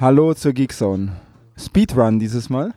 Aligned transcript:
Hallo 0.00 0.32
zur 0.32 0.54
Geekzone. 0.54 1.12
Speedrun 1.58 2.18
dieses 2.18 2.48
Mal. 2.48 2.72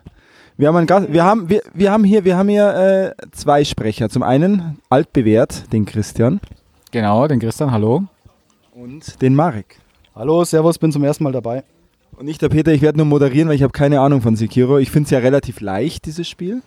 Wir 0.56 0.68
haben, 0.68 0.76
einen 0.76 0.86
Gast, 0.86 1.12
wir 1.12 1.24
haben, 1.24 1.50
wir, 1.50 1.64
wir 1.74 1.92
haben 1.92 2.04
hier, 2.04 2.26
wir 2.26 2.38
haben 2.38 2.48
hier 2.48 3.16
äh, 3.20 3.28
zwei 3.32 3.64
Sprecher. 3.64 4.10
Zum 4.10 4.22
einen 4.22 4.80
altbewährt, 4.88 5.74
den 5.74 5.86
Christian. 5.86 6.40
Genau, 6.92 7.28
den 7.28 7.40
Christian, 7.40 7.72
hallo. 7.72 8.04
Und 8.76 9.20
den 9.24 9.34
Marek. 9.34 9.80
Hallo, 10.16 10.44
Servus, 10.44 10.78
bin 10.78 10.92
zum 10.92 11.04
ersten 11.04 11.24
Mal 11.24 11.34
dabei. 11.34 11.64
Und 12.18 12.28
ich, 12.28 12.38
der 12.38 12.50
Peter, 12.50 12.72
ich 12.72 12.84
werde 12.84 13.00
nur 13.00 13.08
moderieren, 13.08 13.50
weil 13.50 13.56
ich 13.56 13.64
habe 13.64 13.74
keine 13.74 14.00
Ahnung 14.00 14.22
von 14.22 14.36
Sekiro. 14.36 14.78
Ich 14.78 14.92
finde 14.92 15.06
es 15.06 15.10
ja 15.10 15.18
relativ 15.20 15.60
leicht, 15.60 16.06
dieses 16.06 16.30
Spiel. 16.30 16.62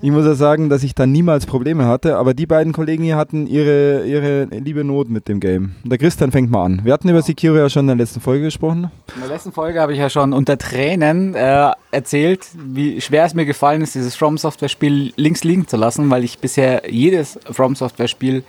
Ich 0.00 0.10
muss 0.10 0.24
ja 0.24 0.34
sagen, 0.34 0.68
dass 0.68 0.84
ich 0.84 0.94
da 0.94 1.06
niemals 1.06 1.46
Probleme 1.46 1.86
hatte, 1.86 2.16
aber 2.16 2.32
die 2.32 2.46
beiden 2.46 2.72
Kollegen 2.72 3.02
hier 3.02 3.16
hatten 3.16 3.46
ihre, 3.46 4.06
ihre 4.06 4.44
liebe 4.44 4.84
Not 4.84 5.10
mit 5.10 5.26
dem 5.26 5.40
Game. 5.40 5.74
Der 5.82 5.98
Christian 5.98 6.30
fängt 6.30 6.50
mal 6.50 6.64
an. 6.64 6.80
Wir 6.84 6.92
hatten 6.92 7.08
über 7.08 7.22
Sekiro 7.22 7.56
ja 7.56 7.68
schon 7.68 7.82
in 7.82 7.88
der 7.88 7.96
letzten 7.96 8.20
Folge 8.20 8.44
gesprochen. 8.44 8.90
In 9.14 9.22
der 9.22 9.30
letzten 9.30 9.52
Folge 9.52 9.80
habe 9.80 9.92
ich 9.92 9.98
ja 9.98 10.08
schon 10.08 10.32
unter 10.32 10.56
Tränen 10.56 11.34
äh, 11.34 11.72
erzählt, 11.90 12.46
wie 12.54 13.00
schwer 13.00 13.24
es 13.24 13.34
mir 13.34 13.44
gefallen 13.46 13.82
ist, 13.82 13.94
dieses 13.94 14.14
From 14.14 14.38
Software 14.38 14.68
Spiel 14.68 15.12
links 15.16 15.42
liegen 15.42 15.66
zu 15.66 15.76
lassen, 15.76 16.08
weil 16.10 16.22
ich 16.22 16.38
bisher 16.38 16.88
jedes 16.88 17.38
From 17.50 17.74
Software 17.74 18.08
Spiel 18.08 18.44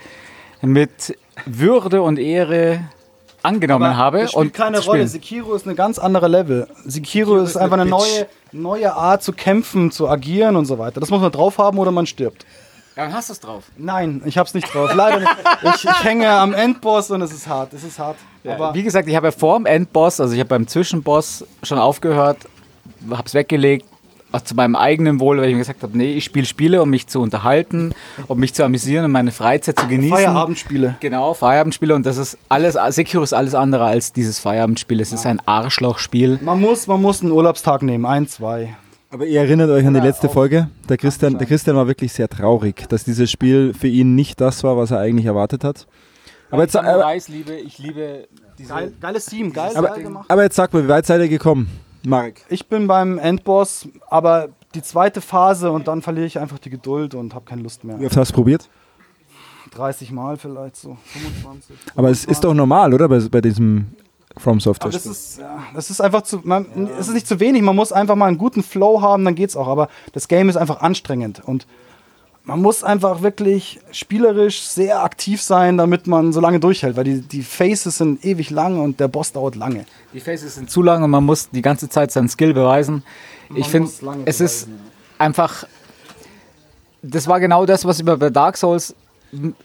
mit 0.61 1.17
Würde 1.45 2.01
und 2.01 2.19
Ehre 2.19 2.81
angenommen 3.43 3.85
Aber 3.85 3.97
habe. 3.97 4.21
Das 4.21 4.31
spielt 4.31 4.45
und 4.45 4.53
keine 4.53 4.79
Rolle. 4.79 5.07
Sekiro 5.07 5.53
ist 5.53 5.65
eine 5.65 5.75
ganz 5.75 5.99
andere 5.99 6.27
Level. 6.27 6.67
Sekiro, 6.85 7.37
ist 7.37 7.51
ist 7.51 7.57
einfach 7.57 7.73
eine 7.77 7.83
eine 7.83 7.91
neue, 7.91 8.27
neue 8.51 8.93
Art 8.93 9.23
zu 9.23 9.33
kämpfen, 9.33 9.91
zu 9.91 10.07
agieren 10.09 10.55
und 10.55 10.65
so 10.65 10.77
weiter. 10.77 10.99
Das 10.99 11.09
muss 11.09 11.21
man 11.21 11.31
drauf 11.31 11.57
haben 11.57 11.77
oder 11.77 11.91
man 11.91 12.05
stirbt. 12.05 12.45
Ja, 12.95 13.05
dann 13.05 13.13
hast 13.13 13.29
du 13.29 13.33
es 13.33 13.39
drauf. 13.39 13.63
Nein, 13.77 14.21
ich 14.25 14.37
hab's 14.37 14.53
nicht 14.53 14.73
drauf. 14.73 14.93
Leider 14.93 15.21
nicht. 15.21 15.31
Ich, 15.63 15.85
ich 15.85 16.03
hänge 16.03 16.29
am 16.29 16.53
Endboss 16.53 17.09
und 17.11 17.21
es 17.21 17.31
ist 17.31 17.47
hart. 17.47 17.71
Es 17.73 17.83
ist 17.83 17.97
hart. 17.97 18.17
Ja, 18.43 18.55
Aber 18.55 18.73
wie 18.73 18.83
gesagt, 18.83 19.07
ich 19.07 19.15
habe 19.15 19.27
ja 19.27 19.31
vor 19.31 19.57
dem 19.57 19.65
Endboss, 19.65 20.19
also 20.19 20.33
ich 20.33 20.39
habe 20.39 20.49
beim 20.49 20.67
Zwischenboss 20.67 21.45
schon 21.63 21.79
aufgehört, 21.79 22.39
habe 23.09 23.23
es 23.25 23.33
weggelegt, 23.33 23.85
auch 24.31 24.41
zu 24.41 24.55
meinem 24.55 24.75
eigenen 24.75 25.19
Wohl, 25.19 25.37
weil 25.37 25.49
ich 25.49 25.53
mir 25.53 25.59
gesagt 25.59 25.83
habe, 25.83 25.97
nee, 25.97 26.13
ich 26.13 26.23
spiele 26.23 26.45
Spiele, 26.45 26.81
um 26.81 26.89
mich 26.89 27.07
zu 27.07 27.19
unterhalten, 27.21 27.93
um 28.27 28.39
mich 28.39 28.53
zu 28.53 28.63
amüsieren 28.63 29.05
und 29.05 29.11
meine 29.11 29.31
Freizeit 29.31 29.79
zu 29.79 29.87
genießen. 29.87 30.15
Feierabendspiele. 30.15 30.95
Genau, 30.99 31.33
Feierabendspiele 31.33 31.95
und 31.95 32.05
das 32.05 32.17
ist 32.17 32.37
alles, 32.47 32.77
Sekiro 32.89 33.23
ist 33.23 33.33
alles 33.33 33.55
andere 33.55 33.85
als 33.85 34.13
dieses 34.13 34.39
Feierabendspiel. 34.39 35.01
Es 35.01 35.11
ist 35.11 35.25
ein 35.25 35.41
Arschlochspiel. 35.45 36.39
Man 36.41 36.61
muss, 36.61 36.87
man 36.87 37.01
muss 37.01 37.21
einen 37.21 37.31
Urlaubstag 37.31 37.81
nehmen. 37.81 38.05
Ein, 38.05 38.27
zwei. 38.27 38.75
Aber 39.11 39.25
ihr 39.25 39.41
erinnert 39.41 39.71
euch 39.71 39.87
an 39.87 39.93
die 39.93 39.99
Ja, 39.99 40.05
letzte 40.05 40.29
Folge? 40.29 40.69
Der 40.87 40.97
Christian, 40.97 41.37
der 41.37 41.47
Christian 41.47 41.75
war 41.75 41.87
wirklich 41.87 42.13
sehr 42.13 42.29
traurig, 42.29 42.87
dass 42.89 43.03
dieses 43.03 43.31
Spiel 43.31 43.73
für 43.73 43.87
ihn 43.87 44.13
nicht 44.13 44.39
das 44.39 44.63
war, 44.63 44.77
was 44.77 44.91
er 44.91 44.99
eigentlich 44.99 45.25
erwartet 45.25 45.63
hat. 45.63 45.87
Aber 46.51 46.63
jetzt, 46.63 46.75
aber, 46.75 47.11
liebe, 47.27 47.53
ich 47.53 47.79
liebe 47.79 48.27
diese... 48.57 48.69
Geil, 48.69 48.93
geiles 49.01 49.25
Team, 49.25 49.51
geil, 49.51 49.71
aber, 49.75 49.89
geil 49.89 50.03
gemacht. 50.03 50.25
aber 50.29 50.43
jetzt 50.43 50.55
sag 50.55 50.73
mal, 50.73 50.83
wie 50.83 50.87
weit 50.87 51.05
seid 51.05 51.21
ihr 51.21 51.29
gekommen? 51.29 51.69
Marek. 52.03 52.45
Ich 52.49 52.67
bin 52.67 52.87
beim 52.87 53.17
Endboss, 53.17 53.87
aber 54.09 54.49
die 54.75 54.81
zweite 54.81 55.21
Phase 55.21 55.71
und 55.71 55.87
dann 55.87 56.01
verliere 56.01 56.25
ich 56.25 56.39
einfach 56.39 56.59
die 56.59 56.69
Geduld 56.69 57.15
und 57.15 57.33
habe 57.33 57.45
keine 57.45 57.61
Lust 57.61 57.83
mehr. 57.83 57.99
Wie 57.99 58.05
oft 58.05 58.17
hast 58.17 58.31
du 58.31 58.35
probiert? 58.35 58.69
30 59.71 60.11
Mal 60.11 60.37
vielleicht 60.37 60.75
so, 60.77 60.97
25. 61.05 61.75
Aber 61.95 62.09
es 62.09 62.25
ist 62.25 62.43
doch 62.43 62.53
normal, 62.53 62.93
oder? 62.93 63.07
Bei, 63.07 63.19
bei 63.19 63.41
diesem 63.41 63.93
From 64.37 64.59
Software. 64.59 64.91
Das 64.91 65.05
ist, 65.05 65.39
ja, 65.39 65.63
das 65.73 65.89
ist 65.89 66.01
einfach 66.01 66.21
zu, 66.21 66.41
man, 66.43 66.65
es 66.97 67.07
ist 67.07 67.13
nicht 67.13 67.27
zu 67.27 67.39
wenig. 67.39 67.61
Man 67.61 67.75
muss 67.75 67.91
einfach 67.91 68.15
mal 68.15 68.27
einen 68.27 68.37
guten 68.37 68.63
Flow 68.63 69.01
haben, 69.01 69.25
dann 69.25 69.35
geht's 69.35 69.55
auch. 69.55 69.67
Aber 69.67 69.89
das 70.13 70.27
Game 70.27 70.49
ist 70.49 70.55
einfach 70.55 70.81
anstrengend 70.81 71.41
und 71.45 71.67
man 72.49 72.63
muss 72.63 72.83
einfach 72.83 73.21
wirklich 73.21 73.79
spielerisch 73.91 74.63
sehr 74.63 75.03
aktiv 75.03 75.39
sein, 75.39 75.77
damit 75.77 76.07
man 76.07 76.33
so 76.33 76.41
lange 76.41 76.59
durchhält, 76.59 76.97
weil 76.97 77.03
die, 77.03 77.21
die 77.21 77.43
Faces 77.43 77.99
sind 77.99 78.25
ewig 78.25 78.49
lang 78.49 78.79
und 78.79 78.99
der 78.99 79.07
Boss 79.07 79.31
dauert 79.31 79.55
lange. 79.55 79.85
Die 80.13 80.19
Faces 80.19 80.55
sind 80.55 80.71
zu 80.71 80.81
lang 80.81 81.03
und 81.03 81.11
man 81.11 81.23
muss 81.23 81.51
die 81.51 81.61
ganze 81.61 81.89
Zeit 81.89 82.11
seinen 82.11 82.27
Skill 82.27 82.55
beweisen. 82.55 83.03
ich 83.53 83.67
finde, 83.67 83.91
es 84.25 84.41
ist 84.41 84.65
beweisen, 84.65 84.81
einfach. 85.19 85.65
Das 87.03 87.27
war 87.27 87.39
genau 87.39 87.67
das, 87.67 87.85
was 87.85 88.01
bei 88.03 88.29
Dark 88.31 88.57
Souls 88.57 88.95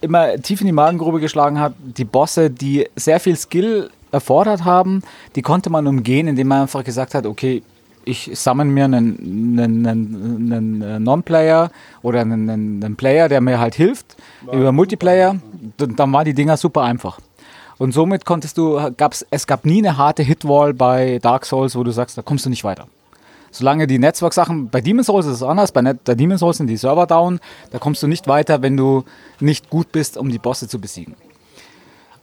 immer 0.02 0.36
tief 0.36 0.60
in 0.60 0.66
die 0.66 0.72
Magengrube 0.72 1.20
geschlagen 1.20 1.58
hat. 1.58 1.72
Die 1.78 2.04
Bosse, 2.04 2.50
die 2.50 2.86
sehr 2.96 3.18
viel 3.18 3.34
Skill 3.34 3.90
erfordert 4.12 4.64
haben, 4.64 5.02
die 5.36 5.42
konnte 5.42 5.70
man 5.70 5.86
umgehen, 5.86 6.28
indem 6.28 6.48
man 6.48 6.62
einfach 6.62 6.84
gesagt 6.84 7.14
hat, 7.14 7.24
okay, 7.24 7.62
ich 8.04 8.30
summon 8.34 8.70
mir 8.70 8.84
einen, 8.84 9.58
einen, 9.58 9.86
einen, 9.86 10.82
einen 10.82 11.02
Non-Player 11.02 11.70
oder 12.02 12.20
einen, 12.20 12.48
einen 12.50 12.96
Player, 12.96 13.28
der 13.28 13.40
mir 13.40 13.58
halt 13.58 13.74
hilft 13.74 14.16
über 14.42 14.72
Multiplayer. 14.72 15.36
Dann 15.76 16.12
waren 16.12 16.24
die 16.24 16.34
Dinger 16.34 16.56
super 16.56 16.82
einfach. 16.82 17.18
Und 17.78 17.92
somit 17.92 18.24
konntest 18.24 18.56
du, 18.58 18.92
gab's, 18.96 19.26
es 19.30 19.46
gab 19.46 19.64
nie 19.64 19.78
eine 19.78 19.96
harte 19.96 20.22
Hitwall 20.22 20.74
bei 20.74 21.18
Dark 21.20 21.44
Souls, 21.44 21.74
wo 21.74 21.82
du 21.82 21.90
sagst, 21.90 22.16
da 22.16 22.22
kommst 22.22 22.46
du 22.46 22.50
nicht 22.50 22.64
weiter. 22.64 22.86
Solange 23.50 23.86
die 23.86 23.98
Netzwerksachen, 23.98 24.68
bei 24.68 24.80
Demon's 24.80 25.06
Souls 25.06 25.26
ist 25.26 25.34
es 25.34 25.42
anders, 25.42 25.72
bei 25.72 25.82
Net, 25.82 26.02
bei 26.04 26.14
Demon's 26.14 26.40
Souls 26.40 26.56
sind 26.56 26.66
die 26.66 26.76
Server 26.76 27.06
down, 27.06 27.40
da 27.70 27.78
kommst 27.78 28.02
du 28.02 28.08
nicht 28.08 28.26
weiter, 28.26 28.62
wenn 28.62 28.76
du 28.76 29.04
nicht 29.38 29.70
gut 29.70 29.92
bist, 29.92 30.16
um 30.16 30.28
die 30.28 30.38
Bosse 30.38 30.66
zu 30.68 30.80
besiegen. 30.80 31.14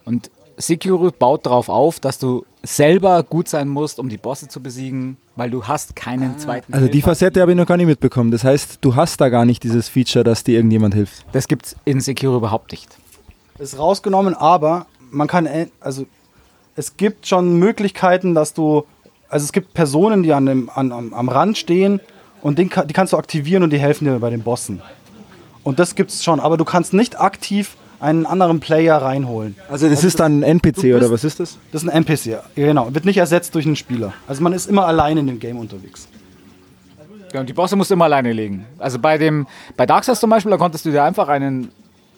Und 0.03 0.29
Sekiro 0.61 1.11
baut 1.11 1.45
darauf 1.45 1.69
auf, 1.69 1.99
dass 1.99 2.19
du 2.19 2.45
selber 2.63 3.23
gut 3.23 3.47
sein 3.47 3.67
musst, 3.67 3.99
um 3.99 4.09
die 4.09 4.17
Bosse 4.17 4.47
zu 4.47 4.61
besiegen, 4.61 5.17
weil 5.35 5.49
du 5.49 5.65
hast 5.65 5.95
keinen 5.95 6.37
zweiten 6.37 6.73
Also 6.73 6.87
die. 6.87 7.01
Facette 7.01 7.41
habe 7.41 7.51
ich 7.51 7.57
noch 7.57 7.65
gar 7.65 7.77
nicht 7.77 7.87
mitbekommen. 7.87 8.31
Das 8.31 8.43
heißt, 8.43 8.79
du 8.81 8.95
hast 8.95 9.19
da 9.19 9.29
gar 9.29 9.45
nicht 9.45 9.63
dieses 9.63 9.89
Feature, 9.89 10.23
dass 10.23 10.43
dir 10.43 10.55
irgendjemand 10.55 10.93
hilft. 10.93 11.25
Das 11.31 11.47
gibt's 11.47 11.75
in 11.85 11.99
Sekiro 11.99 12.37
überhaupt 12.37 12.71
nicht. 12.71 12.87
Ist 13.57 13.77
rausgenommen, 13.77 14.33
aber 14.35 14.85
man 15.09 15.27
kann, 15.27 15.45
äh, 15.45 15.67
also 15.79 16.05
es 16.75 16.97
gibt 16.97 17.27
schon 17.27 17.59
Möglichkeiten, 17.59 18.33
dass 18.33 18.53
du, 18.53 18.85
also 19.29 19.43
es 19.43 19.51
gibt 19.51 19.73
Personen, 19.73 20.23
die 20.23 20.33
an 20.33 20.45
dem, 20.45 20.69
an, 20.73 20.91
am, 20.91 21.13
am 21.13 21.29
Rand 21.29 21.57
stehen 21.57 21.99
und 22.41 22.57
den, 22.57 22.69
die 22.69 22.93
kannst 22.93 23.13
du 23.13 23.17
aktivieren 23.17 23.63
und 23.63 23.71
die 23.71 23.79
helfen 23.79 24.05
dir 24.05 24.19
bei 24.19 24.29
den 24.29 24.43
Bossen. 24.43 24.81
Und 25.63 25.79
das 25.79 25.95
gibt's 25.95 26.23
schon, 26.23 26.39
aber 26.39 26.57
du 26.57 26.65
kannst 26.65 26.93
nicht 26.93 27.19
aktiv 27.19 27.75
einen 28.01 28.25
anderen 28.25 28.59
Player 28.59 28.97
reinholen. 28.97 29.55
Also 29.69 29.87
das 29.89 30.03
ist 30.03 30.19
dann 30.19 30.39
ein 30.39 30.43
NPC 30.43 30.81
du 30.81 30.89
oder 30.97 30.99
bist- 30.99 31.11
was 31.11 31.23
ist 31.23 31.39
das? 31.39 31.57
Das 31.71 31.83
ist 31.83 31.89
ein 31.89 31.95
NPC, 31.95 32.25
ja, 32.25 32.41
genau. 32.55 32.93
Wird 32.93 33.05
nicht 33.05 33.17
ersetzt 33.17 33.53
durch 33.55 33.65
einen 33.65 33.75
Spieler. 33.75 34.13
Also 34.27 34.41
man 34.43 34.53
ist 34.53 34.67
immer 34.67 34.85
allein 34.87 35.17
in 35.17 35.27
dem 35.27 35.39
Game 35.39 35.57
unterwegs. 35.57 36.07
Ja, 37.33 37.39
und 37.39 37.47
die 37.47 37.53
Bosse 37.53 37.75
musst 37.77 37.89
du 37.89 37.93
immer 37.93 38.05
alleine 38.05 38.33
legen. 38.33 38.65
Also 38.77 38.99
bei 38.99 39.17
dem, 39.17 39.47
bei 39.77 39.85
Dark 39.85 40.03
Souls 40.03 40.19
zum 40.19 40.29
Beispiel, 40.29 40.51
da 40.51 40.57
konntest 40.57 40.83
du 40.85 40.91
dir 40.91 41.03
einfach 41.03 41.29
einen 41.29 41.71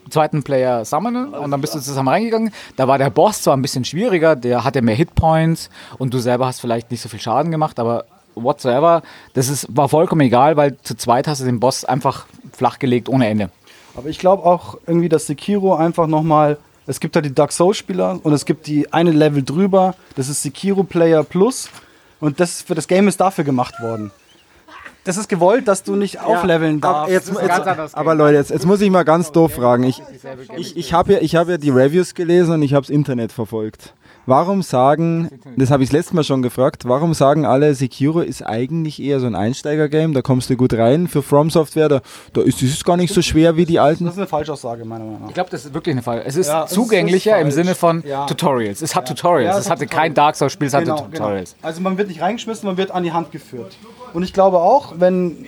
zweiten 0.10 0.42
Player 0.44 0.84
summonen 0.86 1.34
und 1.34 1.52
dann 1.52 1.62
bist 1.62 1.76
du 1.76 1.80
zusammen 1.80 2.08
reingegangen. 2.10 2.52
Da 2.76 2.88
war 2.88 2.98
der 2.98 3.10
Boss 3.10 3.42
zwar 3.44 3.56
ein 3.56 3.62
bisschen 3.62 3.86
schwieriger, 3.86 4.36
der 4.36 4.64
hatte 4.64 4.82
mehr 4.82 4.96
Hitpoints 4.96 5.70
und 6.00 6.14
du 6.14 6.20
selber 6.20 6.46
hast 6.48 6.62
vielleicht 6.62 6.90
nicht 6.92 7.02
so 7.02 7.10
viel 7.10 7.20
Schaden 7.22 7.52
gemacht, 7.52 7.80
aber 7.80 8.06
whatsoever, 8.36 9.04
das 9.34 9.48
ist, 9.50 9.68
war 9.70 9.88
vollkommen 9.90 10.22
egal, 10.22 10.58
weil 10.58 10.78
zu 10.82 10.96
zweit 10.96 11.28
hast 11.28 11.42
du 11.42 11.46
den 11.46 11.60
Boss 11.60 11.86
einfach 11.86 12.26
flachgelegt 12.52 13.08
ohne 13.08 13.28
Ende. 13.28 13.50
Aber 13.96 14.10
ich 14.10 14.20
glaube 14.20 14.44
auch 14.44 14.78
irgendwie, 14.88 15.10
dass 15.10 15.28
Sekiro 15.28 15.76
einfach 15.76 16.08
nochmal. 16.08 16.58
Es 16.86 17.00
gibt 17.00 17.16
ja 17.16 17.22
die 17.22 17.34
Dark 17.34 17.54
Souls-Spieler 17.54 18.20
und 18.24 18.34
es 18.34 18.46
gibt 18.46 18.68
die 18.68 18.92
eine 18.92 19.12
Level 19.12 19.42
drüber, 19.42 19.96
das 20.18 20.28
ist 20.28 20.42
Sekiro 20.42 20.84
Player 20.84 21.24
Plus. 21.24 21.70
Und 22.20 22.40
das 22.40 22.62
für 22.62 22.76
das 22.76 22.88
Game 22.88 23.08
ist 23.08 23.20
dafür 23.20 23.44
gemacht 23.44 23.76
worden. 23.82 24.12
Das 25.04 25.18
ist 25.18 25.28
gewollt, 25.28 25.68
dass 25.68 25.84
du 25.84 25.96
nicht 25.96 26.22
aufleveln 26.22 26.80
darfst. 26.80 27.12
jetzt, 27.12 27.30
jetzt, 27.30 27.96
aber 27.96 28.16
Leute, 28.16 28.38
jetzt, 28.38 28.52
jetzt 28.52 28.66
muss 28.66 28.80
ich 28.80 28.90
mal 28.90 29.04
ganz 29.04 29.34
doof 29.34 29.56
fragen. 29.56 29.84
Ich, 29.84 30.02
ich, 30.56 30.78
ich 30.78 30.94
habe 30.94 31.14
ja, 31.14 31.20
ich 31.20 31.36
hab 31.36 31.50
ja 31.50 31.58
die 31.58 31.70
Reviews 31.70 32.14
gelesen 32.14 32.54
und 32.54 32.62
ich 32.62 32.74
habe 32.74 32.84
das 32.84 32.90
Internet 32.90 33.34
verfolgt. 33.34 33.94
Warum 34.26 34.62
sagen, 34.62 35.30
das 35.58 35.70
habe 35.70 35.84
ich 35.84 35.90
das 35.90 35.98
letzte 35.98 36.16
Mal 36.16 36.24
schon 36.24 36.42
gefragt, 36.42 36.84
warum 36.88 37.14
sagen 37.14 37.46
alle, 37.46 37.76
Sekiro 37.76 38.22
ist 38.22 38.42
eigentlich 38.42 39.02
eher 39.02 39.20
so 39.20 39.28
ein 39.28 39.36
Einsteiger-Game, 39.36 40.14
da 40.14 40.22
kommst 40.22 40.50
du 40.50 40.56
gut 40.56 40.74
rein. 40.74 41.08
Für 41.10 41.22
From 41.22 41.50
Software, 41.50 41.90
da, 41.90 42.02
da 42.32 42.42
ist 42.42 42.62
es 42.62 42.84
gar 42.86 42.96
nicht 42.96 43.14
so 43.14 43.22
schwer 43.22 43.58
wie 43.58 43.66
die 43.66 43.80
alten. 43.80 44.06
Das 44.06 44.14
ist 44.14 44.20
eine 44.20 44.28
Falschaussage, 44.28 44.86
meiner 44.86 45.04
Meinung 45.04 45.22
nach. 45.22 45.28
Ich 45.28 45.34
glaube, 45.34 45.50
das 45.50 45.66
ist 45.66 45.74
wirklich 45.74 45.94
eine 45.94 46.02
Fall. 46.04 46.24
Es 46.26 46.38
ist 46.38 46.48
Ja, 46.48 46.66
zugänglicher 46.66 47.34
es 47.38 47.48
ist 47.50 47.56
im. 47.58 47.64
Sinne 47.64 47.76
von 47.76 48.02
Ja. 48.08 48.26
Tutorials. 48.26 48.82
Es 48.82 48.96
hat 48.96 49.08
Tutorials. 49.10 49.46
Ja, 49.46 49.60
es 49.60 49.66
es 49.66 49.70
hat 49.70 49.80
hatte 49.80 49.88
kein 49.88 50.12
Tutorials. 50.12 50.16
Dark 50.16 50.36
Souls-Spiel, 50.38 50.68
es 50.68 50.74
hatte 50.74 50.86
Genau, 50.86 51.02
Tutorials. 51.02 51.56
genau. 51.58 51.68
Also 51.68 51.82
man 51.82 51.98
wird 51.98 52.08
nicht 52.08 52.22
reingeschmissen, 52.22 52.66
man 52.68 52.78
wird 52.78 52.92
an 52.92 53.04
die 53.04 53.12
Hand 53.12 53.32
geführt. 53.32 53.76
Und 54.14 54.24
ich 54.24 54.32
glaube 54.32 54.60
auch, 54.60 54.94
wenn 54.98 55.46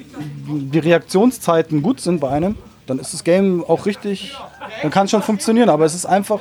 die 0.48 0.80
Reaktionszeiten 0.80 1.82
gut 1.82 2.02
sind 2.02 2.20
bei 2.20 2.30
einem, 2.30 2.58
dann 2.88 3.00
ist 3.00 3.14
das 3.14 3.24
Game 3.24 3.64
auch 3.68 3.86
richtig, 3.86 4.36
dann 4.82 4.92
kann 4.92 5.06
es 5.06 5.12
schon 5.12 5.22
funktionieren. 5.22 5.70
Aber 5.70 5.86
es 5.86 5.96
ist 5.96 6.06
einfach, 6.06 6.40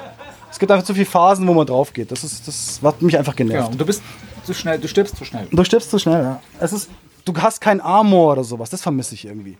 es 0.54 0.60
gibt 0.60 0.70
einfach 0.70 0.86
zu 0.86 0.94
viele 0.94 1.06
Phasen, 1.06 1.48
wo 1.48 1.52
man 1.52 1.66
drauf 1.66 1.92
geht. 1.92 2.12
Das, 2.12 2.22
ist, 2.22 2.46
das 2.46 2.78
hat 2.80 3.02
mich 3.02 3.18
einfach 3.18 3.34
Genau. 3.34 3.54
genervt. 3.54 3.72
Und 3.72 3.80
du 3.80 3.84
bist 3.84 4.00
zu 4.44 4.54
schnell, 4.54 4.78
du 4.78 4.86
stirbst 4.86 5.16
zu 5.16 5.24
schnell. 5.24 5.48
Du 5.50 5.64
stirbst 5.64 5.90
zu 5.90 5.98
schnell, 5.98 6.22
ja. 6.22 6.40
Es 6.60 6.72
ist, 6.72 6.88
du 7.24 7.34
hast 7.36 7.60
kein 7.60 7.80
Armor 7.80 8.34
oder 8.34 8.44
sowas, 8.44 8.70
das 8.70 8.80
vermisse 8.80 9.16
ich 9.16 9.24
irgendwie. 9.24 9.58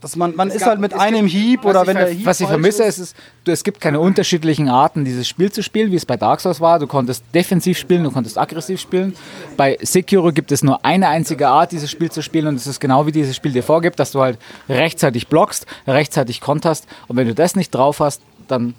Dass 0.00 0.16
man, 0.16 0.34
man 0.34 0.48
ist 0.48 0.64
halt 0.64 0.80
mit 0.80 0.94
einem 0.94 1.26
Hieb 1.26 1.66
oder 1.66 1.80
was 1.80 1.88
wenn 1.88 1.96
ich, 1.98 2.02
der 2.02 2.12
Hieb 2.14 2.24
was 2.24 2.40
ich 2.40 2.46
vermisse, 2.48 2.84
ist, 2.84 2.96
ist, 2.96 3.10
ist, 3.10 3.16
du, 3.44 3.52
es 3.52 3.62
gibt 3.62 3.78
keine 3.78 4.00
unterschiedlichen 4.00 4.70
Arten, 4.70 5.04
dieses 5.04 5.28
Spiel 5.28 5.52
zu 5.52 5.62
spielen, 5.62 5.92
wie 5.92 5.96
es 5.96 6.06
bei 6.06 6.16
Dark 6.16 6.40
Souls 6.40 6.62
war. 6.62 6.78
Du 6.78 6.86
konntest 6.86 7.22
defensiv 7.34 7.76
spielen, 7.76 8.02
du 8.02 8.10
konntest 8.10 8.38
aggressiv 8.38 8.80
spielen. 8.80 9.14
Bei 9.58 9.76
Sekiro 9.82 10.32
gibt 10.32 10.50
es 10.50 10.62
nur 10.62 10.82
eine 10.82 11.08
einzige 11.08 11.48
Art, 11.48 11.72
dieses 11.72 11.90
Spiel 11.90 12.10
zu 12.10 12.22
spielen 12.22 12.46
und 12.46 12.54
es 12.54 12.66
ist 12.66 12.80
genau 12.80 13.04
wie 13.04 13.12
dieses 13.12 13.36
Spiel 13.36 13.52
dir 13.52 13.62
vorgibt, 13.62 13.98
dass 13.98 14.12
du 14.12 14.22
halt 14.22 14.38
rechtzeitig 14.66 15.28
blockst, 15.28 15.66
rechtzeitig 15.86 16.40
konterst 16.40 16.86
und 17.06 17.16
wenn 17.16 17.26
du 17.28 17.34
das 17.34 17.54
nicht 17.54 17.74
drauf 17.74 18.00
hast, 18.00 18.22
dann 18.48 18.72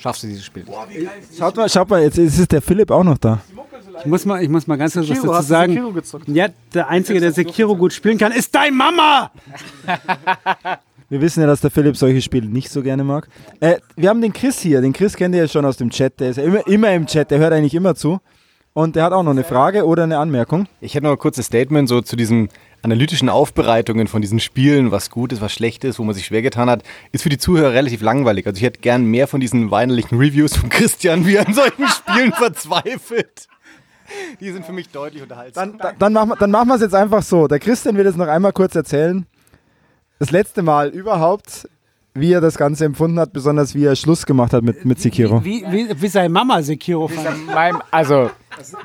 schaffst 0.00 0.22
du 0.22 0.26
dieses 0.26 0.44
Spiel. 0.44 0.64
Schaut 1.36 1.56
mal, 1.56 1.68
schaut 1.68 1.88
mal, 1.90 2.02
jetzt 2.02 2.18
ist 2.18 2.50
der 2.52 2.62
Philipp 2.62 2.90
auch 2.90 3.04
noch 3.04 3.18
da. 3.18 3.40
Ich 4.00 4.06
muss 4.06 4.24
mal, 4.24 4.42
ich 4.42 4.48
muss 4.48 4.66
mal 4.66 4.76
ganz 4.76 4.94
kurz 4.94 5.08
was 5.08 5.20
dazu 5.20 5.42
sagen. 5.42 5.72
Sekiro 5.72 5.92
gezockt? 5.92 6.28
Ja, 6.28 6.48
der 6.72 6.88
Einzige, 6.88 7.20
der 7.20 7.32
Sekiro 7.32 7.76
gut 7.76 7.92
spielen 7.92 8.18
kann, 8.18 8.32
ist 8.32 8.54
dein 8.54 8.74
Mama! 8.74 9.30
Wir 11.10 11.20
wissen 11.20 11.40
ja, 11.40 11.48
dass 11.48 11.60
der 11.60 11.72
Philipp 11.72 11.96
solche 11.96 12.22
Spiele 12.22 12.46
nicht 12.46 12.70
so 12.70 12.82
gerne 12.82 13.02
mag. 13.02 13.28
Äh, 13.58 13.78
wir 13.96 14.08
haben 14.08 14.22
den 14.22 14.32
Chris 14.32 14.60
hier. 14.60 14.80
Den 14.80 14.92
Chris 14.92 15.16
kennt 15.16 15.34
ihr 15.34 15.40
ja 15.42 15.48
schon 15.48 15.64
aus 15.64 15.76
dem 15.76 15.90
Chat. 15.90 16.20
Der 16.20 16.30
ist 16.30 16.36
ja 16.36 16.44
immer, 16.44 16.64
immer 16.68 16.92
im 16.92 17.06
Chat. 17.06 17.32
Der 17.32 17.40
hört 17.40 17.52
eigentlich 17.52 17.74
immer 17.74 17.96
zu. 17.96 18.20
Und 18.74 18.94
der 18.94 19.02
hat 19.02 19.12
auch 19.12 19.24
noch 19.24 19.32
eine 19.32 19.42
Frage 19.42 19.84
oder 19.84 20.04
eine 20.04 20.18
Anmerkung. 20.18 20.68
Ich 20.80 20.94
hätte 20.94 21.04
noch 21.04 21.12
ein 21.12 21.18
kurzes 21.18 21.46
Statement 21.46 21.88
so 21.88 22.00
zu 22.00 22.14
diesen 22.14 22.48
analytischen 22.82 23.28
Aufbereitungen 23.28 24.06
von 24.06 24.22
diesen 24.22 24.40
Spielen, 24.40 24.90
was 24.90 25.10
gut 25.10 25.32
ist, 25.32 25.40
was 25.40 25.52
schlecht 25.52 25.84
ist, 25.84 25.98
wo 25.98 26.04
man 26.04 26.14
sich 26.14 26.26
schwer 26.26 26.42
getan 26.42 26.70
hat, 26.70 26.82
ist 27.12 27.22
für 27.22 27.28
die 27.28 27.38
Zuhörer 27.38 27.72
relativ 27.72 28.00
langweilig. 28.00 28.46
Also 28.46 28.56
ich 28.58 28.62
hätte 28.62 28.80
gern 28.80 29.04
mehr 29.04 29.26
von 29.26 29.40
diesen 29.40 29.70
weinerlichen 29.70 30.18
Reviews 30.18 30.56
von 30.56 30.68
Christian, 30.70 31.26
wie 31.26 31.36
er 31.36 31.46
an 31.46 31.54
solchen 31.54 31.86
Spielen 31.88 32.32
verzweifelt. 32.32 33.48
Die 34.40 34.50
sind 34.50 34.64
für 34.64 34.72
mich 34.72 34.88
deutlich 34.88 35.22
unterhaltsam. 35.22 35.78
Dann, 35.78 35.78
dann, 35.78 35.98
dann 35.98 36.12
machen 36.12 36.28
wir 36.30 36.36
dann 36.36 36.50
machen 36.50 36.68
wir 36.68 36.74
es 36.74 36.80
jetzt 36.80 36.94
einfach 36.94 37.22
so. 37.22 37.46
Der 37.46 37.60
Christian 37.60 37.96
wird 37.96 38.08
es 38.08 38.16
noch 38.16 38.26
einmal 38.26 38.52
kurz 38.52 38.74
erzählen. 38.74 39.26
Das 40.18 40.32
letzte 40.32 40.62
Mal 40.62 40.88
überhaupt, 40.88 41.68
wie 42.14 42.32
er 42.32 42.40
das 42.40 42.56
Ganze 42.58 42.84
empfunden 42.84 43.18
hat, 43.20 43.32
besonders 43.32 43.74
wie 43.74 43.84
er 43.84 43.96
Schluss 43.96 44.26
gemacht 44.26 44.52
hat 44.52 44.64
mit, 44.64 44.84
mit 44.84 45.00
Sekiro. 45.00 45.44
Wie, 45.44 45.64
wie, 45.68 45.88
wie 46.00 46.08
seine 46.08 46.28
Mama 46.28 46.62
Sekiro 46.62 47.08
fand. 47.08 47.82
Also, 47.90 48.30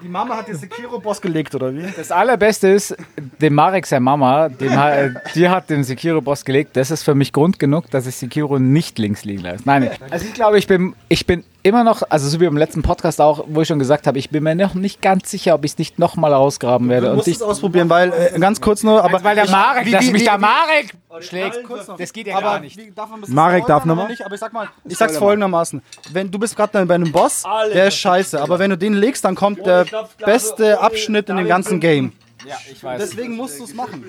Die 0.03 0.07
Mama 0.07 0.37
hat 0.37 0.47
den 0.47 0.55
Sekiro-Boss 0.57 1.21
gelegt, 1.21 1.53
oder 1.55 1.73
wie? 1.73 1.85
Das 1.95 2.11
allerbeste 2.11 2.67
ist, 2.69 2.95
dem 3.41 3.53
Marek, 3.53 3.85
seine 3.85 4.01
Mama, 4.01 4.49
dem, 4.49 4.75
ha- 4.75 5.09
die 5.33 5.49
hat 5.49 5.69
den 5.69 5.83
Sekiro-Boss 5.83 6.45
gelegt. 6.45 6.75
Das 6.77 6.91
ist 6.91 7.03
für 7.03 7.15
mich 7.15 7.33
Grund 7.33 7.59
genug, 7.59 7.89
dass 7.91 8.07
ich 8.07 8.15
Sekiro 8.15 8.59
nicht 8.59 8.97
links 8.99 9.23
liegen 9.25 9.41
lasse. 9.43 9.63
Nein, 9.65 9.89
also 10.09 10.25
ich 10.25 10.33
glaube, 10.33 10.57
ich 10.57 10.67
bin, 10.67 10.95
ich 11.09 11.25
bin 11.25 11.43
immer 11.63 11.83
noch, 11.83 12.03
also 12.09 12.29
so 12.29 12.39
wie 12.39 12.45
beim 12.45 12.57
letzten 12.57 12.83
Podcast 12.83 13.19
auch, 13.19 13.45
wo 13.47 13.61
ich 13.61 13.67
schon 13.67 13.79
gesagt 13.79 14.05
habe, 14.07 14.19
ich 14.19 14.29
bin 14.29 14.43
mir 14.43 14.53
noch 14.55 14.75
nicht 14.75 15.01
ganz 15.01 15.31
sicher, 15.31 15.55
ob 15.55 15.65
ich 15.65 15.71
es 15.71 15.77
nicht 15.77 15.97
nochmal 15.99 16.31
rausgraben 16.33 16.89
werde. 16.89 17.07
Du 17.07 17.11
Und 17.11 17.15
musst 17.17 17.27
ich, 17.27 17.35
es 17.37 17.41
ausprobieren, 17.41 17.89
weil, 17.89 18.13
äh, 18.13 18.39
ganz 18.39 18.61
kurz 18.61 18.83
nur, 18.83 19.03
aber... 19.03 19.23
weil 19.23 19.35
der 19.35 19.49
Marek, 19.49 19.85
Wie- 19.87 19.91
dass 19.91 20.05
wie- 20.05 20.11
mich 20.11 20.21
wie- 20.21 20.25
der 20.25 20.37
Marek 20.37 20.93
schlägt, 21.21 21.59
das 21.97 22.11
geht 22.13 22.27
ja 22.27 22.35
aber 22.37 22.45
gar 22.45 22.59
nicht. 22.59 22.77
darf 22.95 23.09
man 23.09 23.17
ein 23.17 23.21
bisschen 23.21 23.35
Marek 23.35 23.65
darf 23.65 23.85
nochmal? 23.85 24.09
nicht? 24.09 24.23
Aber 24.25 24.35
ich 24.35 24.39
sag 24.39 24.53
mal, 24.53 24.67
ich 24.87 24.97
sag's 24.97 25.17
folgendermaßen. 25.17 25.81
Wenn 26.11 26.29
du 26.29 26.37
bist 26.37 26.55
gerade 26.55 26.85
bei 26.85 26.93
einem 26.95 27.11
Boss, 27.11 27.43
der 27.73 27.87
ist 27.87 27.95
scheiße, 27.97 28.39
aber 28.41 28.59
wenn 28.59 28.69
du 28.69 28.77
den 28.77 28.93
legst, 28.93 29.23
dann 29.25 29.33
kommt 29.35 29.64
der 29.65 29.85
beste 30.23 30.79
Abschnitt 30.79 31.29
in 31.29 31.37
dem 31.37 31.47
ganzen 31.47 31.79
Game. 31.79 32.11
Ja, 32.47 32.55
ich 32.71 32.83
weiß. 32.83 33.01
Deswegen 33.01 33.35
musst 33.35 33.59
du 33.59 33.63
es 33.63 33.73
machen. 33.73 34.03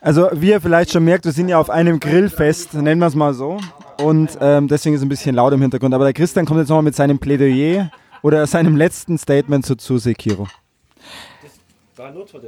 Also, 0.00 0.28
wie 0.32 0.50
ihr 0.50 0.60
vielleicht 0.60 0.92
schon 0.92 1.04
merkt, 1.04 1.26
wir 1.26 1.32
sind 1.32 1.48
ja 1.48 1.58
auf 1.58 1.68
einem 1.68 2.00
Grillfest, 2.00 2.74
nennen 2.74 3.00
wir 3.00 3.06
es 3.06 3.14
mal 3.14 3.34
so. 3.34 3.58
Und 4.02 4.38
ähm, 4.40 4.66
deswegen 4.66 4.94
ist 4.94 5.00
es 5.00 5.06
ein 5.06 5.10
bisschen 5.10 5.34
laut 5.34 5.52
im 5.52 5.60
Hintergrund. 5.60 5.94
Aber 5.94 6.04
der 6.04 6.14
Christian 6.14 6.46
kommt 6.46 6.60
jetzt 6.60 6.68
nochmal 6.68 6.84
mit 6.84 6.96
seinem 6.96 7.18
Plädoyer 7.18 7.90
oder 8.22 8.46
seinem 8.46 8.76
letzten 8.76 9.18
Statement 9.18 9.66
zu, 9.66 9.76
zu 9.76 9.98
Sekiro. 9.98 10.48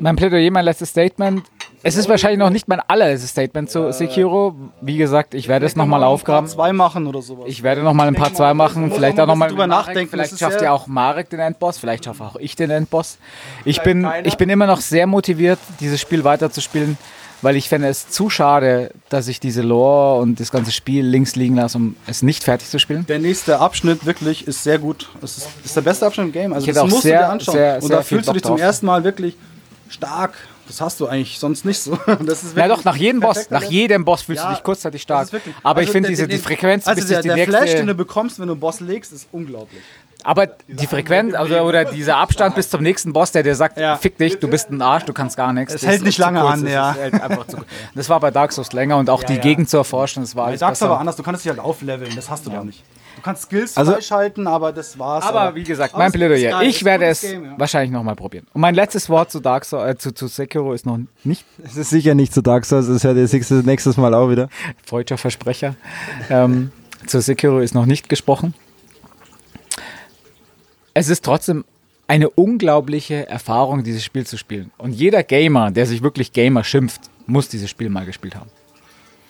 Mein 0.01 0.17
Plädoyer, 0.17 0.51
mein 0.51 0.65
letztes 0.65 0.91
Statement. 0.91 1.45
Es 1.85 1.97
ist 1.97 2.09
wahrscheinlich 2.09 2.39
noch 2.39 2.51
nicht 2.51 2.69
mein 2.69 2.81
allererstes 2.81 3.31
Statement 3.31 3.69
zu 3.71 3.93
Sekiro. 3.93 4.55
Wie 4.81 4.97
gesagt, 4.97 5.35
ich 5.35 5.49
werde 5.49 5.67
es 5.67 5.75
nochmal 5.75 6.05
aufgraben. 6.05 6.49
Zwei 6.49 6.73
machen 6.73 7.07
oder 7.07 7.23
sowas. 7.23 7.47
Ich 7.49 7.63
werde 7.63 7.83
noch 7.83 7.93
mal 7.93 8.07
ein 8.07 8.15
paar 8.15 8.33
zwei 8.33 8.55
machen, 8.55 8.93
vielleicht 8.93 9.19
auch 9.19 9.27
man 9.27 9.29
noch 9.29 9.37
mal 9.37 9.47
muss 9.47 9.53
drüber 9.53 9.67
nachdenken, 9.67 10.11
Vielleicht 10.11 10.39
schafft 10.39 10.63
ja 10.63 10.73
auch 10.73 10.87
Marek 10.87 11.29
den 11.31 11.41
Endboss, 11.41 11.79
vielleicht 11.79 12.05
schaffe 12.05 12.25
auch 12.25 12.37
ich 12.37 12.55
den 12.55 12.71
Endboss. 12.71 13.19
Ich 13.65 13.83
bin, 13.83 14.09
ich 14.25 14.37
bin 14.37 14.49
immer 14.49 14.67
noch 14.67 14.81
sehr 14.81 15.07
motiviert, 15.07 15.59
dieses 15.81 16.01
Spiel 16.01 16.23
weiterzuspielen, 16.25 16.97
weil 17.43 17.57
ich 17.57 17.69
fände 17.69 17.89
es 17.89 18.09
zu 18.09 18.31
schade, 18.31 18.91
dass 19.09 19.29
ich 19.29 19.41
diese 19.41 19.63
Lore 19.63 20.21
und 20.21 20.41
das 20.41 20.51
ganze 20.51 20.73
Spiel 20.73 21.05
links 21.05 21.37
liegen 21.37 21.57
lasse, 21.57 21.77
um 21.79 21.97
es 22.07 22.23
nicht 22.23 22.43
fertig 22.45 22.69
zu 22.69 22.79
spielen. 22.79 23.05
Der 23.07 23.19
nächste 23.19 23.59
Abschnitt 23.59 24.07
wirklich 24.07 24.47
ist 24.49 24.63
sehr 24.63 24.79
gut. 24.79 25.09
Es 25.23 25.39
ist, 25.39 25.49
ist 25.65 25.77
der 25.77 25.81
beste 25.83 26.07
Abschnitt 26.07 26.27
im 26.29 26.33
Game. 26.33 26.53
Also 26.53 26.67
Ich 26.69 26.75
das 26.75 26.89
musst 26.89 27.03
sehr- 27.03 27.19
du 27.19 27.25
dir 27.25 27.29
anschauen. 27.31 27.55
sehr- 27.55 27.75
und 27.77 27.83
sehr 27.89 27.97
da 27.99 28.03
viel 28.03 28.17
fühlst 28.19 28.29
du 28.29 28.31
Bock 28.31 28.35
dich 28.35 28.43
zum 28.45 28.51
drauf. 28.53 28.61
ersten 28.61 28.87
Mal 28.87 29.05
wirklich 29.05 29.37
stark. 29.89 30.35
Das 30.69 30.81
hast 30.81 31.01
du 31.01 31.07
eigentlich 31.09 31.39
sonst 31.39 31.65
nicht 31.65 31.81
so. 31.81 31.99
Das 32.25 32.45
ist 32.45 32.57
Ja 32.57 32.69
doch, 32.69 32.85
nach 32.85 32.97
jedem 32.97 33.21
Boss, 33.21 33.51
nach 33.51 33.65
jedem 33.65 34.05
Boss 34.05 34.23
fühlst 34.23 34.43
Ja, 34.45 34.51
du 34.51 34.55
dich 34.55 34.63
kurzzeitig 34.63 35.03
stark. 35.03 35.31
wirklich- 35.33 35.55
Aber 35.65 35.83
ich 35.83 35.89
also 35.89 35.93
finde 35.93 36.07
der- 36.09 36.11
diese 36.17 36.29
der- 36.29 36.37
die 36.39 36.43
Frequenz, 36.43 36.87
also 36.87 37.01
bis 37.01 37.09
der, 37.11 37.21
der 37.23 37.35
nächste... 37.35 37.57
Flash, 37.57 37.71
den 37.73 37.87
du 37.89 37.95
bekommst, 37.95 38.39
wenn 38.39 38.47
du 38.47 38.53
einen 38.53 38.61
Boss 38.61 38.81
legst, 38.81 39.13
ist 39.13 39.27
unglaublich. 39.33 39.83
Aber 40.25 40.47
die 40.69 40.87
Frequenz 40.87 41.35
also, 41.35 41.59
oder 41.61 41.85
dieser 41.85 42.17
Abstand 42.17 42.55
bis 42.55 42.71
zum 42.71 42.83
nächsten 42.83 43.13
Boss, 43.13 43.33
der 43.33 43.43
dir 43.43 43.55
sagt, 43.55 43.79
Ja. 43.79 43.97
fick 43.97 44.19
dich, 44.19 44.39
du 44.39 44.49
bist 44.49 44.71
ein 44.71 44.81
Arsch, 44.81 45.05
du 45.05 45.13
kannst 45.13 45.37
gar 45.37 45.53
nichts. 45.53 45.75
Es 45.75 45.81
das 45.81 45.91
hält 45.91 46.03
nicht 46.05 46.19
lange 46.19 46.41
an, 46.43 46.63
das 46.63 46.73
ja. 46.73 46.95
halt 46.95 47.15
das 47.95 48.09
war 48.09 48.21
bei 48.21 48.31
Dark 48.31 48.53
Souls 48.53 48.73
länger 48.73 48.99
und 48.99 49.11
auch 49.11 49.23
die 49.25 49.39
Gegend 49.39 49.69
zu 49.69 49.77
erforschen, 49.79 50.23
das 50.23 50.37
war 50.37 50.45
Bei 50.45 50.49
alles 50.51 50.61
Dark 50.61 50.77
Souls 50.77 50.91
war 50.91 51.01
anders, 51.01 51.17
du 51.17 51.23
kannst 51.23 51.45
dich 51.45 51.51
halt 51.51 51.61
aufleveln, 51.61 52.15
das 52.15 52.31
hast 52.31 52.47
du 52.47 52.51
da 52.51 52.63
nicht. 52.65 52.83
Du 53.17 53.21
kannst 53.23 53.43
Skills 53.45 53.77
Also- 53.77 53.93
freischalten, 53.93 54.47
aber 54.47 54.73
das 54.73 54.99
war's. 54.99 55.25
Aber 55.25 55.55
wie 55.55 55.63
gesagt, 55.63 55.95
Aber 55.95 56.03
mein 56.05 56.13
Plädoyer. 56.13 56.63
Ich 56.63 56.77
ist 56.79 56.85
werde 56.85 57.05
es 57.07 57.21
Game, 57.21 57.45
ja. 57.45 57.55
wahrscheinlich 57.59 57.91
nochmal 57.93 58.17
probieren. 58.17 58.47
Und 58.53 58.61
mein 58.63 58.75
letztes 58.75 59.09
Wort 59.11 59.31
zu 59.31 59.41
Dark 59.41 59.65
Souls, 59.65 59.91
äh, 59.91 59.99
zu, 59.99 60.13
zu 60.13 60.29
Sekiro 60.29 60.73
ist 60.73 60.87
noch 60.87 60.99
nicht 61.23 61.45
Es 61.65 61.77
ist 61.77 61.91
sicher 61.91 62.15
nicht 62.15 62.33
zu 62.33 62.43
Dark 62.43 62.65
Souls, 62.65 62.87
das 62.89 63.05
hört 63.05 63.17
ihr 63.17 63.29
nächstes, 63.31 63.65
nächstes 63.65 63.97
Mal 63.97 64.15
auch 64.15 64.31
wieder. 64.31 64.49
freudscher 64.87 65.19
Versprecher. 65.19 65.75
ähm, 66.31 66.73
zu 67.07 67.21
Sekiro 67.21 67.59
ist 67.61 67.75
noch 67.75 67.87
nicht 67.87 68.09
gesprochen. 68.09 68.55
Es 70.95 71.09
ist 71.09 71.25
trotzdem 71.25 71.65
eine 72.07 72.29
unglaubliche 72.29 73.29
Erfahrung, 73.29 73.85
dieses 73.85 74.05
Spiel 74.05 74.27
zu 74.27 74.37
spielen. 74.37 74.71
Und 74.79 74.93
jeder 74.93 75.23
Gamer, 75.23 75.71
der 75.71 75.87
sich 75.87 76.03
wirklich 76.03 76.33
Gamer 76.33 76.65
schimpft, 76.65 77.03
muss 77.27 77.49
dieses 77.49 77.71
Spiel 77.71 77.89
mal 77.89 78.05
gespielt 78.05 78.35
haben. 78.35 78.51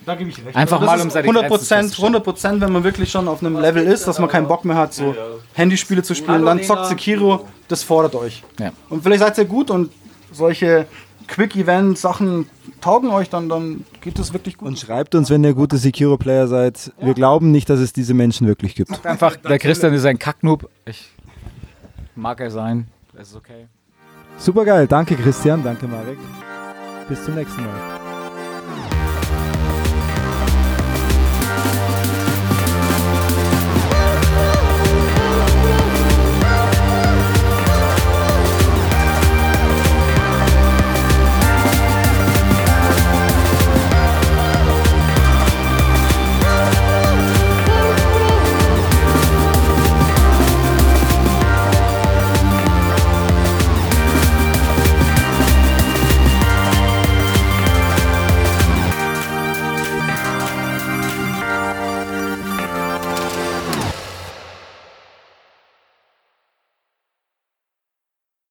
Da 0.05 0.17
gebe 0.17 0.31
ich 0.31 0.45
recht. 0.45 0.57
Einfach 0.57 0.81
Also 0.81 0.87
das 0.87 0.97
mal, 0.97 1.03
um 1.05 1.11
seine 1.11 1.29
100 1.29 1.43
Grenzen 1.43 1.49
Prozent, 1.49 1.81
festzustellen. 1.83 2.07
100 2.15 2.25
Prozent, 2.25 2.61
wenn 2.61 2.73
man 2.73 2.85
wirklich 2.85 3.11
schon 3.11 3.29
auf 3.29 3.41
einem 3.41 3.61
Level 3.61 3.87
ist, 3.87 4.07
dass 4.09 4.19
man 4.19 4.29
keinen 4.29 4.49
Bock 4.49 4.65
mehr 4.65 4.77
hat, 4.77 4.93
so 4.95 5.15
Handyspiele 5.53 6.03
zu 6.03 6.15
spielen, 6.15 6.45
dann 6.45 6.63
zockt 6.63 6.87
Sekiro, 6.87 7.47
das 7.69 7.85
fordert 7.85 8.17
euch. 8.17 8.43
Ja. 8.59 8.73
Und 8.89 9.05
vielleicht 9.05 9.21
seid 9.23 9.39
ihr 9.39 9.45
gut 9.45 9.71
und 9.71 9.93
solche 10.33 10.87
Quick-Event-Sachen 11.29 12.47
taugen 12.81 13.11
euch, 13.11 13.31
dann, 13.31 13.49
dann 13.49 13.85
geht 14.01 14.19
es 14.19 14.33
wirklich 14.33 14.57
gut. 14.57 14.69
Und 14.69 14.79
schreibt 14.79 15.15
uns, 15.15 15.31
wenn 15.31 15.45
ihr 15.45 15.55
gute 15.55 15.77
Sekiro-Player 15.79 16.49
seid. 16.49 16.93
Wir 17.01 17.15
glauben 17.15 17.53
nicht, 17.53 17.71
dass 17.71 17.79
es 17.79 17.93
diese 17.93 18.13
Menschen 18.13 18.49
wirklich 18.49 18.75
gibt. 18.75 19.07
Einfach, 19.07 19.37
der 19.37 19.59
Christian 19.61 19.95
ist 19.95 20.05
ein 20.05 20.19
Kacknoob. 20.19 20.69
Ich 20.85 21.11
mag 22.15 22.41
er 22.41 22.51
sein. 22.51 22.89
Das 23.15 23.29
ist 23.29 23.37
okay. 23.37 23.69
Super 24.39 24.65
geil. 24.65 24.87
Danke, 24.87 25.17
Christian. 25.17 25.63
Danke, 25.63 25.87
Marek. 25.87 26.19
Bis 27.09 27.25
zum 27.25 27.35
nächsten 27.35 27.63
Mal. 27.63 28.02